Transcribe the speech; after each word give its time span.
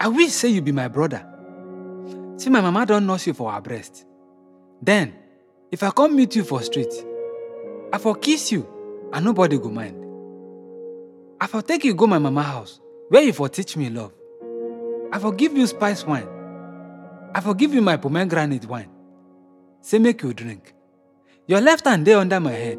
I 0.00 0.08
will 0.08 0.28
say 0.28 0.48
you 0.48 0.62
be 0.62 0.72
my 0.72 0.88
brother. 0.88 1.24
See, 2.36 2.50
my 2.50 2.60
mama 2.60 2.86
don't 2.86 3.06
nurse 3.06 3.26
you 3.26 3.34
for 3.34 3.50
her 3.52 3.60
breast. 3.60 4.06
Then, 4.80 5.12
if 5.72 5.82
I 5.82 5.90
come 5.90 6.14
meet 6.14 6.36
you 6.36 6.44
for 6.44 6.62
street, 6.62 6.92
I 7.92 7.98
for 7.98 8.14
kiss 8.14 8.52
you 8.52 8.66
and 9.12 9.24
nobody 9.24 9.58
go 9.58 9.70
mind. 9.70 9.96
I 11.40 11.46
for 11.48 11.62
take 11.62 11.84
you 11.84 11.94
go 11.94 12.06
my 12.06 12.18
mama 12.18 12.42
house 12.42 12.80
where 13.08 13.22
you 13.22 13.32
for 13.32 13.48
teach 13.48 13.76
me 13.76 13.90
love. 13.90 14.12
I 15.12 15.18
for 15.18 15.32
give 15.32 15.56
you 15.56 15.66
spice 15.66 16.04
wine. 16.04 16.28
I 17.34 17.40
for 17.40 17.54
give 17.54 17.74
you 17.74 17.82
my 17.82 17.96
pomegranate 17.96 18.66
wine. 18.66 18.90
Say 19.80 19.98
make 19.98 20.22
you 20.22 20.32
drink. 20.32 20.74
Your 21.46 21.60
left 21.60 21.86
hand 21.86 22.04
dey 22.04 22.12
under 22.14 22.38
my 22.40 22.52
head, 22.52 22.78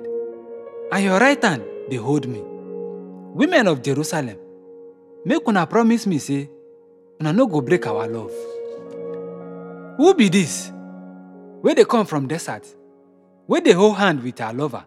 and 0.91 1.03
your 1.03 1.19
right 1.19 1.43
hand 1.43 1.63
dey 1.89 1.97
hold 1.97 2.27
me. 2.27 2.41
Women 3.33 3.67
of 3.67 3.81
Jerusalem, 3.81 4.37
make 5.25 5.47
una 5.47 5.65
promise 5.65 6.05
me 6.07 6.17
say 6.19 6.49
una 7.21 7.33
no 7.33 7.47
go 7.47 7.61
break 7.61 7.85
our 7.87 8.07
love. 8.07 8.31
Who 9.97 10.13
be 10.13 10.29
this? 10.29 10.71
Where 11.61 11.75
they 11.75 11.83
come 11.83 12.05
from 12.05 12.27
desert, 12.27 12.65
Where 13.47 13.59
they 13.61 13.73
hold 13.73 13.97
hand 13.97 14.23
with 14.23 14.39
our 14.39 14.53
lover. 14.53 14.85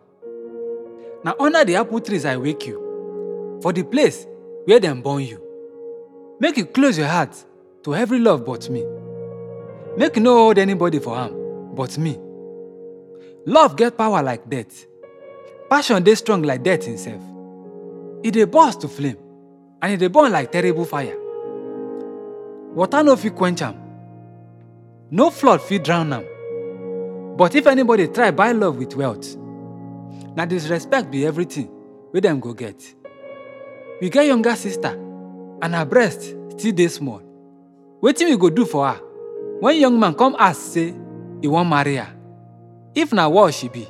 Now 1.24 1.34
under 1.38 1.64
the 1.64 1.76
apple 1.76 2.00
trees 2.00 2.24
I 2.24 2.36
wake 2.38 2.66
you, 2.66 3.58
for 3.62 3.72
the 3.72 3.82
place 3.84 4.26
where 4.64 4.80
dem 4.80 5.02
born 5.02 5.22
you. 5.24 5.40
Make 6.40 6.56
you 6.56 6.64
close 6.66 6.96
your 6.96 7.08
heart 7.08 7.36
to 7.84 7.94
every 7.94 8.18
love 8.18 8.44
but 8.46 8.70
me. 8.70 8.84
Make 9.96 10.16
you 10.16 10.22
no 10.22 10.34
hold 10.34 10.58
anybody 10.58 10.98
for 11.00 11.14
harm 11.14 11.74
but 11.74 11.98
me. 11.98 12.18
Love 13.44 13.76
get 13.76 13.98
power 13.98 14.22
like 14.22 14.48
death. 14.48 14.86
Passion 15.68 16.02
dey 16.02 16.14
strong 16.14 16.42
like 16.42 16.62
death 16.62 16.88
itself. 16.88 17.22
E 18.24 18.30
dey 18.30 18.44
burst 18.44 18.80
to 18.80 18.88
flame 18.88 19.18
and 19.82 19.92
e 19.92 19.96
dey 19.96 20.08
burn 20.08 20.32
like 20.32 20.50
terrible 20.50 20.84
fire. 20.86 21.16
Water 22.74 23.02
no 23.02 23.16
fit 23.16 23.34
quench 23.34 23.62
am. 23.62 23.74
No 25.10 25.30
flood 25.30 25.60
fit 25.60 25.84
drown 25.84 26.12
am. 26.12 26.24
But 27.36 27.54
if 27.54 27.66
anybody 27.66 28.08
try 28.08 28.30
buy 28.30 28.52
love 28.52 28.78
with 28.78 28.96
wealth, 28.96 29.36
na 30.36 30.46
disrespect 30.46 31.10
be 31.10 31.26
everything 31.26 31.68
wey 32.12 32.20
dem 32.20 32.40
go 32.40 32.54
get. 32.54 32.82
We 34.00 34.08
get 34.10 34.26
younger 34.26 34.56
sister 34.56 34.88
and 35.62 35.74
her 35.74 35.84
breast 35.84 36.22
still 36.56 36.72
dey 36.72 36.88
small. 36.88 37.20
Wetin 38.02 38.30
we 38.30 38.36
go 38.38 38.48
do 38.50 38.64
for 38.64 38.88
her 38.88 38.98
when 39.60 39.76
young 39.76 40.00
man 40.00 40.14
come 40.14 40.34
ask 40.38 40.72
say 40.72 40.94
e 41.42 41.48
wan 41.48 41.68
marry 41.68 41.96
her? 41.96 42.08
If 42.94 43.12
na 43.12 43.28
wall 43.28 43.50
she 43.50 43.68
be, 43.68 43.86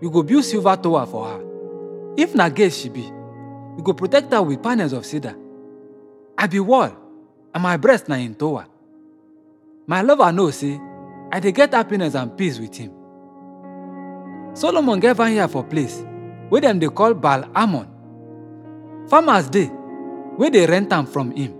we 0.00 0.08
go 0.08 0.22
build 0.22 0.44
silver 0.44 0.76
tower 0.76 1.06
for 1.06 1.26
her. 1.28 1.40
If 2.16 2.34
na 2.34 2.48
gate 2.48 2.72
she 2.72 2.88
be, 2.88 3.02
we 3.76 3.82
go 3.82 3.92
protect 3.92 4.32
her 4.32 4.42
with 4.42 4.62
panels 4.62 4.92
of 4.92 5.04
cedar. 5.04 5.34
I 6.38 6.46
be 6.46 6.60
wall 6.60 6.90
and 7.54 7.62
my 7.62 7.76
breast 7.76 8.08
na 8.08 8.16
im 8.16 8.34
tower. 8.34 8.66
My 9.86 10.02
lover 10.02 10.32
know 10.32 10.50
say 10.50 10.80
I 11.32 11.40
dey 11.40 11.52
get 11.52 11.72
happiness 11.74 12.14
and 12.14 12.36
peace 12.36 12.58
with 12.58 12.74
him. 12.76 12.92
Solomon 14.54 15.00
get 15.00 15.16
vineyard 15.16 15.48
for 15.48 15.64
place 15.64 16.02
wey 16.50 16.60
dem 16.60 16.78
dey 16.78 16.88
call 16.88 17.14
Baal 17.14 17.44
Ammon. 17.54 17.86
Farmers 19.08 19.48
dey 19.50 19.70
wey 20.38 20.50
dey 20.50 20.66
rent 20.66 20.92
am 20.92 21.06
from 21.06 21.30
him. 21.32 21.54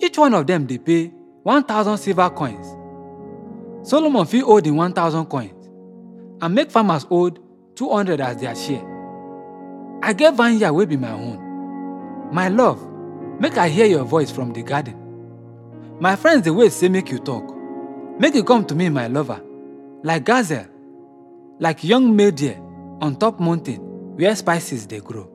Each 0.00 0.18
one 0.18 0.34
of 0.34 0.46
them 0.46 0.66
dey 0.66 0.78
pay 0.78 1.12
1000 1.42 1.98
silver 1.98 2.30
coins. 2.30 2.66
Solomon 3.82 4.24
fit 4.26 4.42
hold 4.44 4.66
im 4.66 4.76
1000 4.76 5.26
coins 5.26 5.68
and 6.40 6.54
make 6.54 6.70
farmers 6.70 7.04
hold 7.04 7.38
200 7.76 8.20
as 8.20 8.36
their 8.40 8.54
share. 8.54 8.84
I 10.02 10.12
get 10.12 10.34
vineyard 10.34 10.72
wey 10.72 10.84
be 10.86 10.96
my 10.96 11.12
own. 11.12 11.40
My 12.32 12.48
love, 12.48 12.80
make 13.40 13.56
I 13.58 13.68
hear 13.68 13.86
your 13.86 14.04
voice 14.04 14.30
from 14.30 14.52
the 14.52 14.62
garden. 14.62 14.96
My 16.00 16.16
friends 16.16 16.42
dey 16.42 16.50
wait 16.50 16.72
say 16.72 16.88
make 16.88 17.10
you 17.10 17.18
talk. 17.18 17.44
Make 18.18 18.34
you 18.34 18.44
come 18.44 18.64
to 18.66 18.74
me, 18.74 18.88
my 18.88 19.06
lover, 19.08 19.40
like 20.02 20.24
gazelle, 20.24 20.66
like 21.58 21.82
young 21.84 22.14
male 22.14 22.30
deer 22.30 22.58
on 23.00 23.16
top 23.16 23.40
mountain 23.40 23.80
where 24.16 24.34
spices 24.36 24.86
dey 24.86 25.00
grow. 25.00 25.28